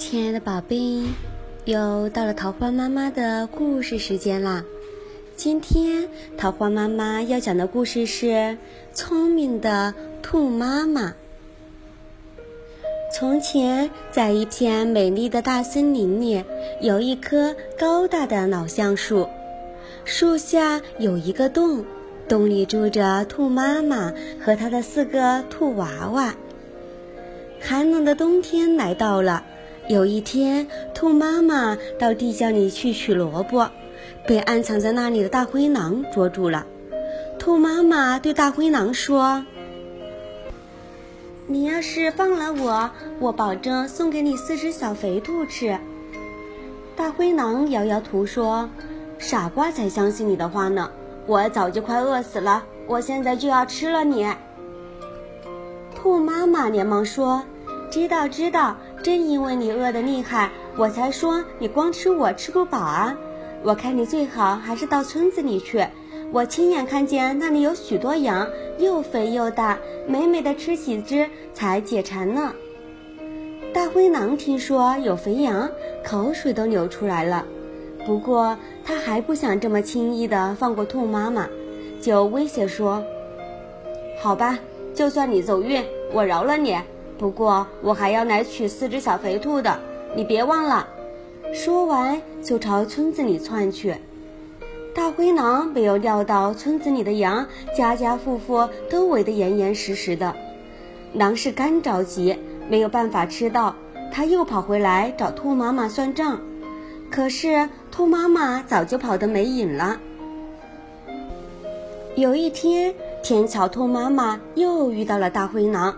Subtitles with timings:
[0.00, 1.04] 亲爱的宝贝，
[1.66, 4.64] 又到了桃花妈妈的故事时间啦！
[5.36, 8.26] 今天桃花妈妈要讲的故事是
[8.94, 9.92] 《聪明的
[10.22, 11.08] 兔妈妈》。
[13.14, 16.42] 从前，在一片美丽的大森林里，
[16.80, 19.28] 有一棵高大的老橡树，
[20.06, 21.84] 树下有一个洞，
[22.26, 26.34] 洞里住着兔妈妈和她的四个兔娃娃。
[27.60, 29.44] 寒冷的冬天来到了。
[29.90, 33.68] 有一天，兔妈妈到地窖里去取萝卜，
[34.24, 36.64] 被暗藏在那里的大灰狼捉住了。
[37.40, 39.44] 兔妈妈对大灰狼说
[41.48, 42.88] ：“你要是放了我，
[43.18, 45.76] 我保证送给你四只小肥兔吃。”
[46.94, 48.70] 大灰狼摇摇头说
[49.18, 50.88] ：“傻瓜才相信你的话呢！
[51.26, 54.32] 我早就快饿死了，我现在就要吃了你。”
[55.96, 57.42] 兔妈妈连忙说。
[57.92, 63.16] 知道知道，正因为你饿得厉害，我才说你光吃我吃不饱啊！
[63.62, 65.84] 我看你最好还是到村子里去，
[66.32, 68.46] 我亲眼看见那里有许多羊，
[68.78, 72.52] 又肥又大，美美的吃几只才解馋呢。
[73.72, 75.70] 大灰狼听说有肥羊，
[76.04, 77.44] 口水都流出来了。
[78.06, 81.46] 不过他还不想这么轻易的放过兔妈妈，
[82.00, 83.02] 就威胁说
[84.20, 84.58] ：“好吧，
[84.94, 86.76] 就算你走运，我饶了你。”
[87.20, 89.78] 不过我还要来取四只小肥兔的，
[90.16, 90.88] 你别忘了。
[91.52, 93.94] 说完就朝村子里窜去。
[94.94, 100.34] 大灰狼没有料到村子里的羊家家户户都围得严严实实的，
[101.12, 102.38] 狼是干着急，
[102.70, 103.76] 没有办法吃到，
[104.10, 106.40] 他又跑回来找兔妈妈算账。
[107.10, 110.00] 可是兔妈妈早就跑得没影了。
[112.16, 115.94] 有一天，天桥兔妈妈又遇到了大灰狼。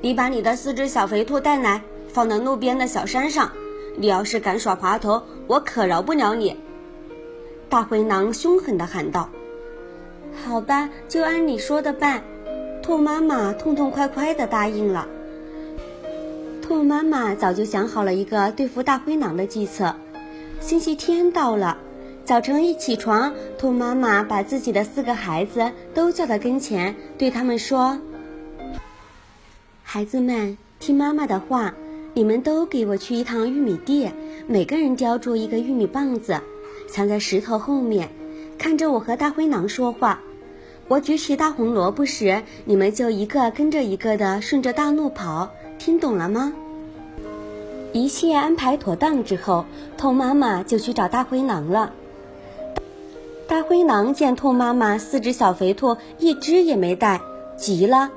[0.00, 3.50] 你把你的四只小肥兔带来，放到路边的小山上。
[3.96, 6.56] 你要是敢耍滑头，我可饶不了你！”
[7.68, 9.28] 大灰狼凶狠地喊道。
[10.44, 12.22] “好吧，就按你说的办。”
[12.80, 15.08] 兔妈妈痛痛快快地答应了。
[16.62, 19.96] 兔妈妈早就想好了一个对付大灰狼的计策。
[20.60, 21.76] 星期天到了，
[22.24, 27.98] 早晨一起床，兔妈妈把自己的四个孩子都叫到跟前，对他们说。
[29.90, 31.72] 孩子们，听妈妈的话，
[32.12, 34.10] 你们都给我去一趟玉米地，
[34.46, 36.38] 每个人叼住一个玉米棒子，
[36.90, 38.10] 藏在石头后面，
[38.58, 40.20] 看着我和大灰狼说话。
[40.88, 45.48] 我举起大红萝卜时，你们就一个跟着一个的顺着大路跑。
[45.78, 46.52] 听懂了吗？
[47.94, 49.64] 一切安排妥当之后，
[49.96, 51.94] 兔妈妈就去找大灰狼了。
[53.46, 57.22] 大灰狼见兔妈妈四只小肥兔一只也没带，
[57.56, 58.10] 急了。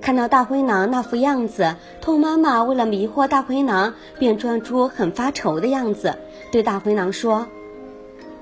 [0.00, 6.16] 看到大灰狼那副样子，兔妈妈为了迷惑大灰狼，便装出很发愁的样子，
[6.52, 7.46] 对大灰狼说：“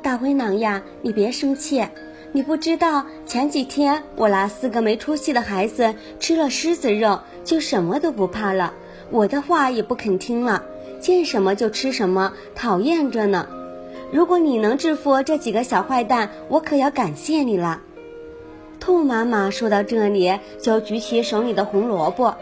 [0.03, 1.85] 大灰狼呀，你别生气，
[2.33, 8.73] 你不知道前几天我那四个没出息的孩子吃了狮子肉，就什么都不怕了，
[9.11, 10.63] 我的话也不肯听了，
[11.01, 13.49] 见什么就吃什么，讨厌着呢。
[14.13, 17.81] 如果你能制服这几个小坏蛋，我可要感谢你了。”
[18.87, 22.37] 兔妈妈说到这里，就举起手里的红萝卜。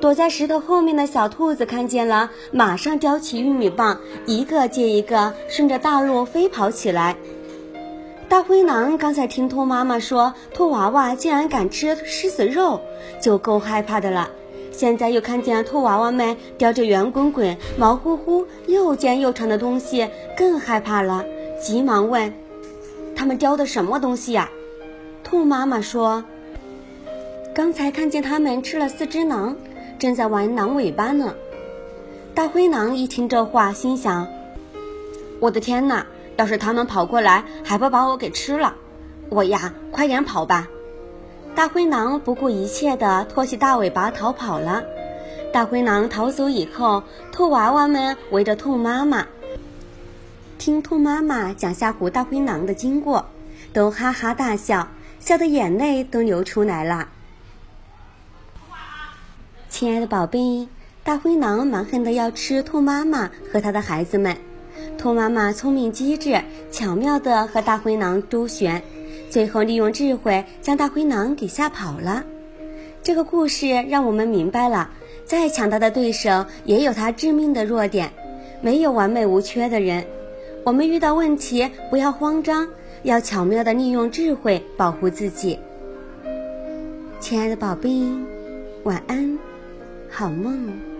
[0.00, 7.14] 躲在石头后面的小兔子看见了，马上叼起玉米棒，一个接一个顺着大路飞跑起来。
[8.28, 12.80] 大灰狼刚才听兔妈妈说兔娃娃竟然敢吃狮子肉，
[13.20, 14.28] 就够害怕的了。
[14.72, 21.24] 现在又看见兔娃娃们叼着圆滚滚、毛乎乎、又尖又长的东西，更害怕了，
[21.62, 22.34] 急忙问
[23.14, 24.50] ：“他们叼的什么东西呀？”
[25.28, 26.22] 兔妈妈说
[27.52, 29.56] ：“刚才看见他们吃了四只狼，
[29.98, 31.34] 正在玩狼尾巴呢。”
[32.32, 34.28] 大灰狼一听这话，心想
[35.42, 36.06] ：“我的天哪！
[36.36, 38.76] 要是他们跑过来，还不把我给吃了？
[39.28, 40.68] 我呀，快点跑吧！”
[41.56, 44.84] 大灰狼不顾一切地拖起大尾巴逃跑了。
[45.52, 49.26] 大灰狼逃走以后，兔娃娃们围着兔妈妈，
[50.56, 53.26] 听兔妈妈讲吓唬大灰狼的经过，
[53.72, 54.86] 都哈哈大笑。
[55.26, 57.08] 笑得眼泪都流出来了。
[59.68, 60.68] 亲爱的宝贝，
[61.02, 64.36] 大灰狼蛮横的要吃兔妈妈和他的孩子们。
[64.96, 66.40] 兔妈妈聪明机智，
[66.70, 68.80] 巧妙的和大灰狼周旋，
[69.28, 72.22] 最后利用智慧将大灰狼给吓跑了。
[73.02, 74.90] 这个故事让我们明白了，
[75.24, 78.12] 再强大的对手也有他致命的弱点，
[78.62, 80.06] 没有完美无缺的人。
[80.62, 82.68] 我们遇到问题不要慌张。
[83.02, 85.58] 要巧妙的利用智慧保护自己，
[87.20, 87.90] 亲爱的宝贝，
[88.84, 89.38] 晚安，
[90.10, 90.95] 好梦。